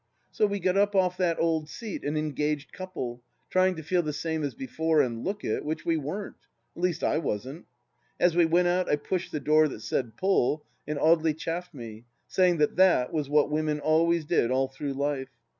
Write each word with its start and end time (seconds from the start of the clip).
So 0.31 0.47
we 0.47 0.59
got 0.59 0.77
up 0.77 0.95
off 0.95 1.15
that 1.17 1.39
old 1.39 1.69
seat 1.69 2.03
an 2.03 2.17
engaged 2.17 2.73
couple, 2.73 3.21
trying 3.51 3.75
to 3.75 3.83
feel 3.83 4.01
the 4.01 4.11
same 4.13 4.41
as 4.43 4.55
before 4.55 4.99
and 4.99 5.23
look 5.23 5.43
it, 5.43 5.63
which 5.63 5.85
we 5.85 5.95
weren't. 5.95 6.37
At 6.75 6.81
least 6.81 7.03
I 7.03 7.19
wasn't. 7.19 7.67
As 8.19 8.35
we 8.35 8.45
went 8.45 8.67
out 8.67 8.89
I 8.89 8.95
pushed 8.95 9.31
the 9.31 9.39
door 9.39 9.67
that 9.67 9.81
said 9.81 10.17
"Pull!" 10.17 10.65
and 10.87 10.97
Audely 10.97 11.37
chaffed 11.37 11.75
me, 11.75 12.05
saying 12.27 12.57
that 12.57 12.77
that 12.77 13.13
was 13.13 13.29
what 13.29 13.51
women 13.51 13.79
always 13.79 14.25
did 14.25 14.49
all 14.49 14.67
through 14.69 14.93
life. 14.93 15.29